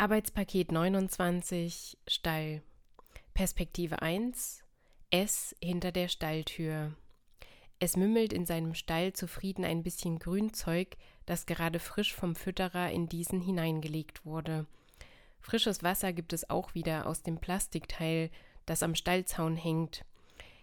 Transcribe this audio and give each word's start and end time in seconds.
Arbeitspaket 0.00 0.72
29 0.72 1.98
Stall. 2.06 2.62
Perspektive 3.34 4.00
1 4.00 4.64
S 5.10 5.54
hinter 5.62 5.92
der 5.92 6.08
Stalltür. 6.08 6.94
Es 7.80 7.98
mümmelt 7.98 8.32
in 8.32 8.46
seinem 8.46 8.72
Stall 8.72 9.12
zufrieden 9.12 9.62
ein 9.62 9.82
bisschen 9.82 10.18
Grünzeug, 10.18 10.96
das 11.26 11.44
gerade 11.44 11.78
frisch 11.78 12.14
vom 12.14 12.34
Fütterer 12.34 12.90
in 12.90 13.10
diesen 13.10 13.42
hineingelegt 13.42 14.24
wurde. 14.24 14.64
Frisches 15.38 15.82
Wasser 15.82 16.14
gibt 16.14 16.32
es 16.32 16.48
auch 16.48 16.74
wieder 16.74 17.06
aus 17.06 17.22
dem 17.22 17.36
Plastikteil, 17.36 18.30
das 18.64 18.82
am 18.82 18.94
Stallzaun 18.94 19.54
hängt. 19.54 20.06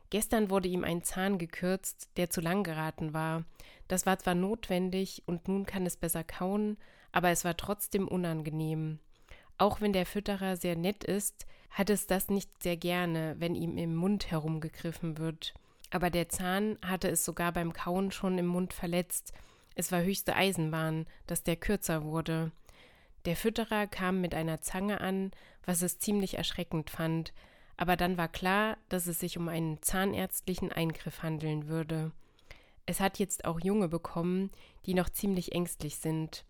Gestern 0.09 0.49
wurde 0.49 0.67
ihm 0.67 0.83
ein 0.83 1.03
Zahn 1.03 1.37
gekürzt, 1.37 2.09
der 2.17 2.31
zu 2.31 2.41
lang 2.41 2.63
geraten 2.63 3.13
war. 3.13 3.45
Das 3.87 4.07
war 4.07 4.17
zwar 4.17 4.33
notwendig 4.33 5.21
und 5.27 5.47
nun 5.47 5.67
kann 5.67 5.85
es 5.85 5.95
besser 5.95 6.23
kauen, 6.23 6.79
aber 7.11 7.29
es 7.29 7.45
war 7.45 7.55
trotzdem 7.55 8.07
unangenehm. 8.07 8.97
Auch 9.57 9.81
wenn 9.81 9.93
der 9.93 10.05
Fütterer 10.05 10.55
sehr 10.55 10.75
nett 10.75 11.03
ist, 11.03 11.45
hat 11.69 11.89
es 11.89 12.07
das 12.07 12.29
nicht 12.29 12.63
sehr 12.63 12.77
gerne, 12.77 13.35
wenn 13.39 13.55
ihm 13.55 13.77
im 13.77 13.95
Mund 13.95 14.31
herumgegriffen 14.31 15.17
wird. 15.17 15.53
Aber 15.89 16.09
der 16.09 16.29
Zahn 16.29 16.77
hatte 16.83 17.09
es 17.09 17.23
sogar 17.23 17.51
beim 17.51 17.73
Kauen 17.73 18.11
schon 18.11 18.37
im 18.37 18.47
Mund 18.47 18.73
verletzt. 18.73 19.33
Es 19.75 19.91
war 19.91 20.01
höchste 20.01 20.35
Eisenbahn, 20.35 21.05
dass 21.27 21.43
der 21.43 21.55
kürzer 21.55 22.03
wurde. 22.03 22.51
Der 23.25 23.35
Fütterer 23.35 23.87
kam 23.87 24.21
mit 24.21 24.33
einer 24.33 24.61
Zange 24.61 25.01
an, 25.01 25.31
was 25.65 25.81
es 25.81 25.99
ziemlich 25.99 26.37
erschreckend 26.37 26.89
fand, 26.89 27.33
aber 27.75 27.95
dann 27.95 28.17
war 28.17 28.27
klar, 28.27 28.77
dass 28.89 29.05
es 29.05 29.19
sich 29.19 29.37
um 29.37 29.49
einen 29.49 29.81
zahnärztlichen 29.81 30.71
Eingriff 30.71 31.21
handeln 31.21 31.67
würde. 31.67 32.11
Es 32.85 32.99
hat 32.99 33.19
jetzt 33.19 33.45
auch 33.45 33.59
Junge 33.59 33.87
bekommen, 33.87 34.49
die 34.85 34.93
noch 34.93 35.09
ziemlich 35.09 35.51
ängstlich 35.51 35.97
sind. 35.97 36.45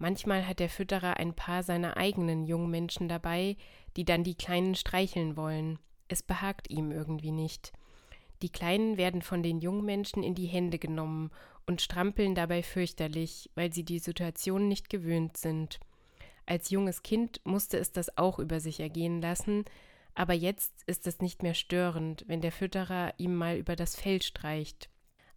Manchmal 0.00 0.46
hat 0.46 0.60
der 0.60 0.68
Fütterer 0.68 1.16
ein 1.16 1.34
paar 1.34 1.64
seiner 1.64 1.96
eigenen 1.96 2.44
jungen 2.44 2.70
Menschen 2.70 3.08
dabei, 3.08 3.56
die 3.96 4.04
dann 4.04 4.22
die 4.22 4.36
Kleinen 4.36 4.76
streicheln 4.76 5.36
wollen. 5.36 5.80
Es 6.06 6.22
behagt 6.22 6.70
ihm 6.70 6.92
irgendwie 6.92 7.32
nicht. 7.32 7.72
Die 8.40 8.48
Kleinen 8.48 8.96
werden 8.96 9.22
von 9.22 9.42
den 9.42 9.58
jungen 9.58 9.84
Menschen 9.84 10.22
in 10.22 10.36
die 10.36 10.46
Hände 10.46 10.78
genommen 10.78 11.32
und 11.66 11.82
strampeln 11.82 12.36
dabei 12.36 12.62
fürchterlich, 12.62 13.50
weil 13.56 13.72
sie 13.72 13.84
die 13.84 13.98
Situation 13.98 14.68
nicht 14.68 14.88
gewöhnt 14.88 15.36
sind. 15.36 15.80
Als 16.46 16.70
junges 16.70 17.02
Kind 17.02 17.40
musste 17.42 17.76
es 17.76 17.90
das 17.90 18.16
auch 18.16 18.38
über 18.38 18.60
sich 18.60 18.78
ergehen 18.78 19.20
lassen, 19.20 19.64
aber 20.14 20.32
jetzt 20.32 20.72
ist 20.86 21.08
es 21.08 21.18
nicht 21.18 21.42
mehr 21.42 21.54
störend, 21.54 22.24
wenn 22.28 22.40
der 22.40 22.52
Fütterer 22.52 23.14
ihm 23.18 23.34
mal 23.34 23.56
über 23.56 23.74
das 23.74 23.96
Fell 23.96 24.22
streicht. 24.22 24.90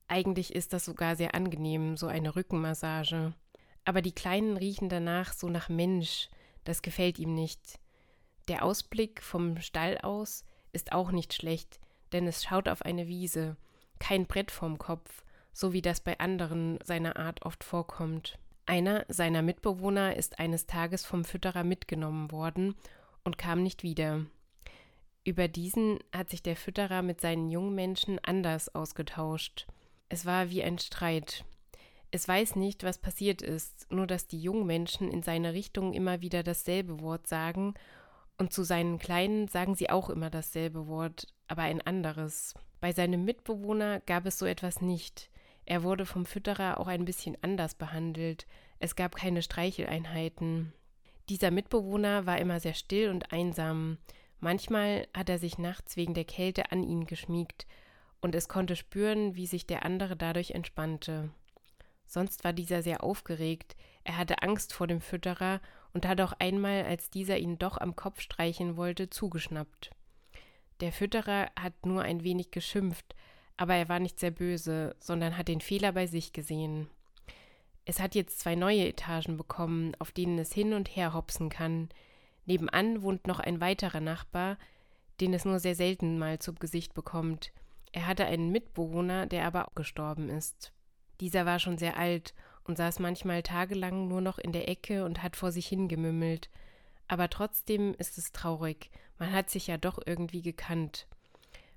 Eigentlich 0.07 0.53
ist 0.53 0.71
das 0.71 0.85
sogar 0.85 1.15
sehr 1.15 1.33
angenehm, 1.33 1.97
so 1.97 2.05
eine 2.05 2.35
Rückenmassage. 2.35 3.33
Aber 3.85 4.01
die 4.01 4.13
Kleinen 4.13 4.57
riechen 4.57 4.89
danach 4.89 5.33
so 5.33 5.49
nach 5.49 5.69
Mensch, 5.69 6.29
das 6.63 6.81
gefällt 6.81 7.19
ihm 7.19 7.33
nicht. 7.33 7.79
Der 8.47 8.63
Ausblick 8.63 9.21
vom 9.21 9.59
Stall 9.61 9.97
aus 9.99 10.45
ist 10.71 10.91
auch 10.91 11.11
nicht 11.11 11.33
schlecht, 11.33 11.79
denn 12.11 12.27
es 12.27 12.43
schaut 12.43 12.67
auf 12.67 12.83
eine 12.83 13.07
Wiese, 13.07 13.57
kein 13.99 14.25
Brett 14.25 14.51
vorm 14.51 14.77
Kopf, 14.77 15.23
so 15.53 15.73
wie 15.73 15.81
das 15.81 15.99
bei 15.99 16.19
anderen 16.19 16.79
seiner 16.83 17.17
Art 17.17 17.45
oft 17.45 17.63
vorkommt. 17.63 18.37
Einer 18.65 19.05
seiner 19.09 19.41
Mitbewohner 19.41 20.15
ist 20.15 20.39
eines 20.39 20.65
Tages 20.65 21.05
vom 21.05 21.25
Fütterer 21.25 21.63
mitgenommen 21.63 22.31
worden 22.31 22.75
und 23.23 23.37
kam 23.37 23.63
nicht 23.63 23.83
wieder. 23.83 24.25
Über 25.23 25.47
diesen 25.47 25.99
hat 26.15 26.29
sich 26.29 26.41
der 26.41 26.55
Fütterer 26.55 27.01
mit 27.01 27.21
seinen 27.21 27.49
jungen 27.49 27.75
Menschen 27.75 28.19
anders 28.23 28.73
ausgetauscht. 28.73 29.67
Es 30.09 30.25
war 30.25 30.49
wie 30.49 30.63
ein 30.63 30.79
Streit. 30.79 31.45
Es 32.11 32.27
weiß 32.27 32.57
nicht, 32.57 32.83
was 32.83 32.97
passiert 32.97 33.41
ist, 33.41 33.89
nur 33.89 34.05
dass 34.05 34.27
die 34.27 34.41
jungen 34.41 34.67
Menschen 34.67 35.09
in 35.09 35.23
seine 35.23 35.53
Richtung 35.53 35.93
immer 35.93 36.21
wieder 36.21 36.43
dasselbe 36.43 36.99
Wort 36.99 37.27
sagen, 37.27 37.73
und 38.37 38.51
zu 38.51 38.63
seinen 38.63 38.97
Kleinen 38.97 39.47
sagen 39.47 39.75
sie 39.75 39.89
auch 39.89 40.09
immer 40.09 40.29
dasselbe 40.29 40.87
Wort, 40.87 41.27
aber 41.47 41.61
ein 41.61 41.79
anderes. 41.81 42.55
Bei 42.79 42.91
seinem 42.91 43.23
Mitbewohner 43.23 43.99
gab 44.01 44.25
es 44.25 44.39
so 44.39 44.45
etwas 44.45 44.81
nicht. 44.81 45.29
Er 45.65 45.83
wurde 45.83 46.05
vom 46.05 46.25
Fütterer 46.25 46.79
auch 46.79 46.87
ein 46.87 47.05
bisschen 47.05 47.37
anders 47.41 47.75
behandelt. 47.75 48.47
Es 48.79 48.95
gab 48.95 49.15
keine 49.15 49.43
Streicheleinheiten. 49.43 50.73
Dieser 51.29 51.51
Mitbewohner 51.51 52.25
war 52.25 52.39
immer 52.39 52.59
sehr 52.59 52.73
still 52.73 53.09
und 53.09 53.31
einsam. 53.31 53.99
Manchmal 54.39 55.07
hat 55.13 55.29
er 55.29 55.37
sich 55.37 55.59
nachts 55.59 55.95
wegen 55.95 56.15
der 56.15 56.25
Kälte 56.25 56.71
an 56.71 56.83
ihn 56.83 57.05
geschmiegt, 57.05 57.67
und 58.21 58.35
es 58.35 58.49
konnte 58.49 58.75
spüren, 58.75 59.35
wie 59.35 59.45
sich 59.45 59.67
der 59.67 59.85
andere 59.85 60.17
dadurch 60.17 60.51
entspannte. 60.51 61.29
Sonst 62.11 62.43
war 62.43 62.51
dieser 62.51 62.83
sehr 62.83 63.05
aufgeregt, 63.05 63.77
er 64.03 64.17
hatte 64.17 64.43
Angst 64.43 64.73
vor 64.73 64.85
dem 64.85 64.99
Fütterer 64.99 65.61
und 65.93 66.05
hat 66.05 66.19
auch 66.19 66.33
einmal, 66.39 66.83
als 66.83 67.09
dieser 67.09 67.37
ihn 67.37 67.57
doch 67.57 67.77
am 67.77 67.95
Kopf 67.95 68.19
streichen 68.19 68.75
wollte, 68.75 69.09
zugeschnappt. 69.09 69.91
Der 70.81 70.91
Fütterer 70.91 71.49
hat 71.57 71.85
nur 71.85 72.01
ein 72.01 72.25
wenig 72.25 72.51
geschimpft, 72.51 73.15
aber 73.55 73.75
er 73.75 73.87
war 73.87 73.99
nicht 73.99 74.19
sehr 74.19 74.31
böse, 74.31 74.93
sondern 74.99 75.37
hat 75.37 75.47
den 75.47 75.61
Fehler 75.61 75.93
bei 75.93 76.05
sich 76.05 76.33
gesehen. 76.33 76.89
Es 77.85 78.01
hat 78.01 78.13
jetzt 78.13 78.41
zwei 78.41 78.55
neue 78.55 78.89
Etagen 78.89 79.37
bekommen, 79.37 79.95
auf 79.99 80.11
denen 80.11 80.37
es 80.37 80.51
hin 80.51 80.73
und 80.73 80.93
her 80.93 81.13
hopsen 81.13 81.47
kann, 81.47 81.87
Nebenan 82.45 83.03
wohnt 83.03 83.25
noch 83.25 83.39
ein 83.39 83.61
weiterer 83.61 84.01
Nachbar, 84.01 84.57
den 85.21 85.33
es 85.33 85.45
nur 85.45 85.59
sehr 85.59 85.75
selten 85.75 86.19
mal 86.19 86.39
zu 86.39 86.53
Gesicht 86.53 86.93
bekommt. 86.93 87.53
Er 87.93 88.05
hatte 88.05 88.25
einen 88.25 88.51
Mitbewohner, 88.51 89.27
der 89.27 89.45
aber 89.45 89.69
auch 89.69 89.75
gestorben 89.75 90.27
ist. 90.27 90.73
Dieser 91.21 91.45
war 91.45 91.59
schon 91.59 91.77
sehr 91.77 91.97
alt 91.97 92.33
und 92.63 92.77
saß 92.77 92.99
manchmal 92.99 93.43
tagelang 93.43 94.07
nur 94.07 94.21
noch 94.21 94.39
in 94.39 94.51
der 94.51 94.67
Ecke 94.67 95.05
und 95.05 95.23
hat 95.23 95.35
vor 95.35 95.51
sich 95.51 95.67
hingemümmelt. 95.67 96.49
Aber 97.07 97.29
trotzdem 97.29 97.93
ist 97.93 98.17
es 98.17 98.31
traurig, 98.31 98.89
man 99.19 99.31
hat 99.31 99.49
sich 99.49 99.67
ja 99.67 99.77
doch 99.77 99.99
irgendwie 100.05 100.41
gekannt. 100.41 101.07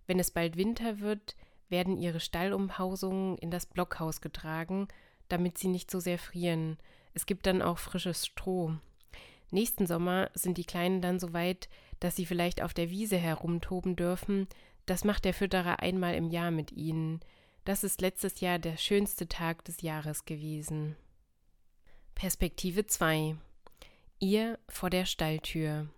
Wenn 0.07 0.19
es 0.19 0.31
bald 0.31 0.57
Winter 0.57 1.01
wird, 1.01 1.37
werden 1.69 1.99
ihre 1.99 2.21
Stallumhausungen 2.21 3.37
in 3.39 3.51
das 3.51 3.67
Blockhaus 3.67 4.21
getragen, 4.21 4.89
damit 5.29 5.59
sie 5.59 5.69
nicht 5.69 5.91
so 5.91 6.01
sehr 6.01 6.19
frieren. 6.19 6.79
Es 7.13 7.27
gibt 7.27 7.47
dann 7.47 7.63
auch 7.63 7.79
frisches 7.79 8.27
Stroh. 8.27 8.75
Nächsten 9.51 9.87
Sommer 9.87 10.31
sind 10.35 10.57
die 10.57 10.65
Kleinen 10.65 11.03
dann 11.03 11.21
so 11.21 11.33
weit, 11.33 11.69
dass 12.01 12.17
sie 12.17 12.27
vielleicht 12.27 12.63
auf 12.63 12.75
der 12.75 12.91
Wiese 12.91 13.17
herumtoben 13.17 13.95
dürfen. 13.95 14.49
Das 14.87 15.05
macht 15.05 15.25
der 15.25 15.35
Fütterer 15.35 15.81
einmal 15.81 16.15
im 16.15 16.31
Jahr 16.31 16.51
mit 16.51 16.73
ihnen. 16.73 17.21
Das 17.65 17.83
ist 17.83 18.03
letztes 18.03 18.41
Jahr 18.41 18.59
der 18.59 18.77
schönste 18.77 19.27
Tag 19.27 19.65
des 19.65 19.81
Jahres 19.81 20.27
gewesen. 20.27 20.97
Perspektive 22.15 22.87
2 22.87 23.37
Ihr 24.21 24.59
vor 24.69 24.91
der 24.91 25.07
Stalltür. 25.07 25.89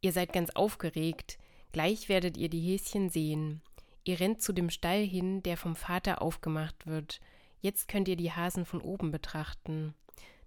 Ihr 0.00 0.12
seid 0.12 0.32
ganz 0.32 0.50
aufgeregt, 0.50 1.38
gleich 1.72 2.08
werdet 2.08 2.36
ihr 2.36 2.48
die 2.48 2.60
Häschen 2.60 3.10
sehen. 3.10 3.60
Ihr 4.04 4.20
rennt 4.20 4.40
zu 4.40 4.52
dem 4.52 4.70
Stall 4.70 5.02
hin, 5.02 5.42
der 5.42 5.56
vom 5.56 5.74
Vater 5.74 6.22
aufgemacht 6.22 6.86
wird. 6.86 7.20
Jetzt 7.60 7.88
könnt 7.88 8.06
ihr 8.06 8.16
die 8.16 8.32
Hasen 8.32 8.64
von 8.64 8.80
oben 8.80 9.10
betrachten. 9.10 9.94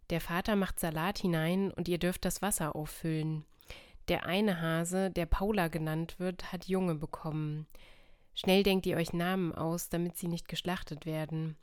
Der 0.09 0.21
Vater 0.21 0.55
macht 0.55 0.79
Salat 0.79 1.17
hinein 1.17 1.71
und 1.71 1.89
ihr 1.89 1.97
dürft 1.97 2.23
das 2.23 2.41
Wasser 2.41 2.73
auffüllen. 2.73 3.43
Der 4.07 4.25
eine 4.25 4.61
Hase, 4.61 5.11
der 5.11 5.25
Paula 5.25 5.67
genannt 5.67 6.19
wird, 6.19 6.53
hat 6.53 6.65
Junge 6.65 6.95
bekommen. 6.95 7.67
Schnell 8.39 8.61
denkt 8.61 8.85
ihr 8.85 8.97
euch 8.97 9.13
Namen 9.13 9.51
aus, 9.55 9.89
damit 9.89 10.15
sie 10.15 10.27
nicht 10.27 10.47
geschlachtet 10.47 11.07
werden. 11.07 11.57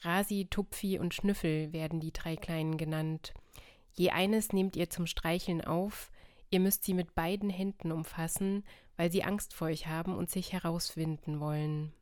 Rasi, 0.00 0.46
Tupfi 0.48 0.98
und 0.98 1.12
Schnüffel 1.12 1.74
werden 1.74 2.00
die 2.00 2.10
drei 2.10 2.36
Kleinen 2.36 2.78
genannt. 2.78 3.34
Je 3.92 4.08
eines 4.10 4.54
nehmt 4.54 4.76
ihr 4.76 4.88
zum 4.88 5.06
Streicheln 5.06 5.62
auf, 5.62 6.10
ihr 6.48 6.60
müsst 6.60 6.84
sie 6.84 6.94
mit 6.94 7.14
beiden 7.14 7.50
Händen 7.50 7.92
umfassen, 7.92 8.64
weil 8.96 9.12
sie 9.12 9.24
Angst 9.24 9.52
vor 9.52 9.66
euch 9.66 9.88
haben 9.88 10.16
und 10.16 10.30
sich 10.30 10.54
herauswinden 10.54 11.38
wollen. 11.38 11.92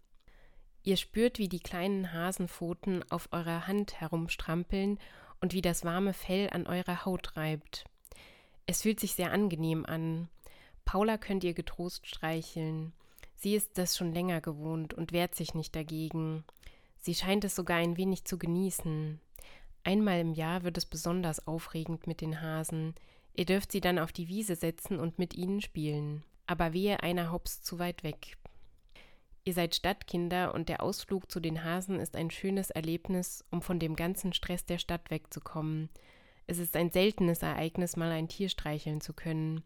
Ihr 0.84 0.96
spürt, 0.96 1.40
wie 1.40 1.48
die 1.48 1.58
kleinen 1.58 2.12
Hasenpfoten 2.12 3.02
auf 3.10 3.28
eurer 3.32 3.66
Hand 3.66 4.00
herumstrampeln 4.00 5.00
und 5.40 5.54
wie 5.54 5.62
das 5.62 5.84
warme 5.84 6.12
Fell 6.12 6.50
an 6.50 6.68
eurer 6.68 7.04
Haut 7.04 7.36
reibt. 7.36 7.84
Es 8.66 8.82
fühlt 8.82 9.00
sich 9.00 9.14
sehr 9.14 9.32
angenehm 9.32 9.84
an. 9.84 10.28
Paula 10.84 11.18
könnt 11.18 11.42
ihr 11.42 11.54
getrost 11.54 12.06
streicheln. 12.06 12.92
Sie 13.36 13.54
ist 13.54 13.76
das 13.78 13.96
schon 13.96 14.12
länger 14.12 14.40
gewohnt 14.40 14.94
und 14.94 15.12
wehrt 15.12 15.34
sich 15.34 15.54
nicht 15.54 15.74
dagegen. 15.74 16.44
Sie 16.98 17.14
scheint 17.14 17.44
es 17.44 17.54
sogar 17.54 17.78
ein 17.78 17.96
wenig 17.96 18.24
zu 18.24 18.38
genießen. 18.38 19.20
Einmal 19.82 20.20
im 20.20 20.32
Jahr 20.32 20.62
wird 20.62 20.78
es 20.78 20.86
besonders 20.86 21.46
aufregend 21.46 22.06
mit 22.06 22.20
den 22.20 22.40
Hasen. 22.40 22.94
Ihr 23.34 23.44
dürft 23.44 23.72
sie 23.72 23.80
dann 23.80 23.98
auf 23.98 24.12
die 24.12 24.28
Wiese 24.28 24.56
setzen 24.56 24.98
und 24.98 25.18
mit 25.18 25.34
ihnen 25.34 25.60
spielen. 25.60 26.24
Aber 26.46 26.72
wehe, 26.72 27.02
einer 27.02 27.32
hops 27.32 27.62
zu 27.62 27.78
weit 27.78 28.02
weg. 28.02 28.38
Ihr 29.44 29.52
seid 29.52 29.74
Stadtkinder 29.74 30.54
und 30.54 30.70
der 30.70 30.82
Ausflug 30.82 31.30
zu 31.30 31.38
den 31.38 31.64
Hasen 31.64 32.00
ist 32.00 32.16
ein 32.16 32.30
schönes 32.30 32.70
Erlebnis, 32.70 33.44
um 33.50 33.60
von 33.60 33.78
dem 33.78 33.94
ganzen 33.94 34.32
Stress 34.32 34.64
der 34.64 34.78
Stadt 34.78 35.10
wegzukommen. 35.10 35.90
Es 36.46 36.58
ist 36.58 36.76
ein 36.76 36.90
seltenes 36.90 37.42
Ereignis, 37.42 37.96
mal 37.96 38.10
ein 38.10 38.28
Tier 38.28 38.48
streicheln 38.48 39.02
zu 39.02 39.12
können. 39.12 39.62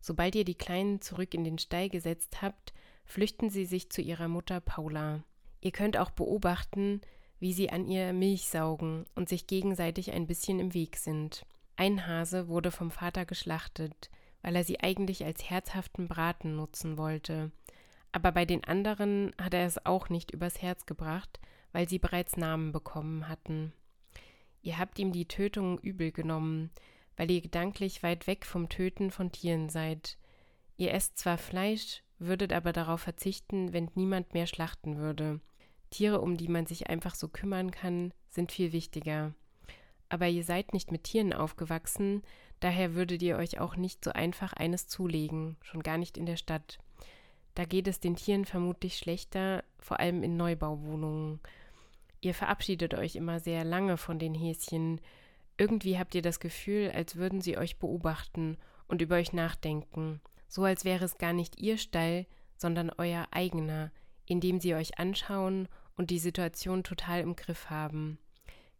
Sobald 0.00 0.36
ihr 0.36 0.44
die 0.44 0.54
Kleinen 0.54 1.00
zurück 1.00 1.34
in 1.34 1.42
den 1.42 1.58
Stall 1.58 1.88
gesetzt 1.88 2.42
habt, 2.42 2.72
flüchten 3.08 3.50
sie 3.50 3.64
sich 3.64 3.90
zu 3.90 4.02
ihrer 4.02 4.28
Mutter 4.28 4.60
Paula. 4.60 5.24
Ihr 5.60 5.72
könnt 5.72 5.96
auch 5.96 6.10
beobachten, 6.10 7.00
wie 7.40 7.52
sie 7.52 7.70
an 7.70 7.88
ihr 7.88 8.12
Milch 8.12 8.48
saugen 8.48 9.06
und 9.14 9.28
sich 9.28 9.46
gegenseitig 9.46 10.12
ein 10.12 10.26
bisschen 10.26 10.60
im 10.60 10.74
Weg 10.74 10.96
sind. 10.96 11.44
Ein 11.76 12.06
Hase 12.06 12.48
wurde 12.48 12.70
vom 12.70 12.90
Vater 12.90 13.24
geschlachtet, 13.24 14.10
weil 14.42 14.54
er 14.54 14.62
sie 14.62 14.80
eigentlich 14.80 15.24
als 15.24 15.48
herzhaften 15.48 16.06
Braten 16.06 16.54
nutzen 16.54 16.98
wollte. 16.98 17.50
Aber 18.12 18.30
bei 18.30 18.44
den 18.44 18.64
anderen 18.64 19.32
hat 19.40 19.54
er 19.54 19.66
es 19.66 19.84
auch 19.86 20.10
nicht 20.10 20.30
übers 20.30 20.60
Herz 20.60 20.86
gebracht, 20.86 21.40
weil 21.72 21.88
sie 21.88 21.98
bereits 21.98 22.36
Namen 22.36 22.72
bekommen 22.72 23.28
hatten. 23.28 23.72
Ihr 24.60 24.78
habt 24.78 24.98
ihm 24.98 25.12
die 25.12 25.28
Tötung 25.28 25.78
übel 25.78 26.12
genommen, 26.12 26.70
weil 27.16 27.30
ihr 27.30 27.40
gedanklich 27.40 28.02
weit 28.02 28.26
weg 28.26 28.44
vom 28.44 28.68
Töten 28.68 29.10
von 29.10 29.32
Tieren 29.32 29.70
seid. 29.70 30.18
Ihr 30.76 30.92
esst 30.92 31.18
zwar 31.18 31.38
Fleisch, 31.38 32.02
würdet 32.18 32.52
aber 32.52 32.72
darauf 32.72 33.00
verzichten, 33.00 33.72
wenn 33.72 33.90
niemand 33.94 34.34
mehr 34.34 34.46
schlachten 34.46 34.98
würde. 34.98 35.40
Tiere, 35.90 36.20
um 36.20 36.36
die 36.36 36.48
man 36.48 36.66
sich 36.66 36.88
einfach 36.88 37.14
so 37.14 37.28
kümmern 37.28 37.70
kann, 37.70 38.12
sind 38.28 38.52
viel 38.52 38.72
wichtiger. 38.72 39.34
Aber 40.08 40.26
ihr 40.26 40.44
seid 40.44 40.72
nicht 40.72 40.90
mit 40.90 41.04
Tieren 41.04 41.32
aufgewachsen, 41.32 42.22
daher 42.60 42.94
würdet 42.94 43.22
ihr 43.22 43.36
euch 43.36 43.60
auch 43.60 43.76
nicht 43.76 44.04
so 44.04 44.12
einfach 44.12 44.52
eines 44.52 44.88
zulegen, 44.88 45.56
schon 45.62 45.82
gar 45.82 45.98
nicht 45.98 46.16
in 46.16 46.26
der 46.26 46.36
Stadt. 46.36 46.78
Da 47.54 47.64
geht 47.64 47.88
es 47.88 48.00
den 48.00 48.16
Tieren 48.16 48.44
vermutlich 48.44 48.96
schlechter, 48.96 49.64
vor 49.78 50.00
allem 50.00 50.22
in 50.22 50.36
Neubauwohnungen. 50.36 51.40
Ihr 52.20 52.34
verabschiedet 52.34 52.94
euch 52.94 53.16
immer 53.16 53.40
sehr 53.40 53.64
lange 53.64 53.96
von 53.96 54.18
den 54.18 54.34
Häschen. 54.34 55.00
Irgendwie 55.56 55.98
habt 55.98 56.14
ihr 56.14 56.22
das 56.22 56.40
Gefühl, 56.40 56.90
als 56.94 57.16
würden 57.16 57.40
sie 57.40 57.58
euch 57.58 57.78
beobachten 57.78 58.56
und 58.86 59.02
über 59.02 59.16
euch 59.16 59.32
nachdenken, 59.32 60.20
so 60.48 60.64
als 60.64 60.84
wäre 60.84 61.04
es 61.04 61.18
gar 61.18 61.32
nicht 61.32 61.60
ihr 61.60 61.78
Stall, 61.78 62.26
sondern 62.56 62.90
euer 62.98 63.28
eigener, 63.30 63.92
in 64.26 64.40
dem 64.40 64.60
sie 64.60 64.74
euch 64.74 64.98
anschauen 64.98 65.68
und 65.96 66.10
die 66.10 66.18
Situation 66.18 66.82
total 66.82 67.20
im 67.20 67.36
Griff 67.36 67.70
haben. 67.70 68.18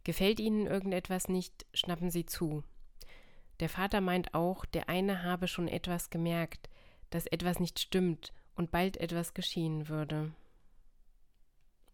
Gefällt 0.03 0.39
ihnen 0.39 0.67
irgendetwas 0.67 1.29
nicht, 1.29 1.65
schnappen 1.73 2.09
sie 2.09 2.25
zu. 2.25 2.63
Der 3.59 3.69
Vater 3.69 4.01
meint 4.01 4.33
auch, 4.33 4.65
der 4.65 4.89
eine 4.89 5.23
habe 5.23 5.47
schon 5.47 5.67
etwas 5.67 6.09
gemerkt, 6.09 6.69
dass 7.09 7.25
etwas 7.25 7.59
nicht 7.59 7.79
stimmt 7.79 8.33
und 8.55 8.71
bald 8.71 8.97
etwas 8.97 9.33
geschehen 9.33 9.89
würde. 9.89 10.31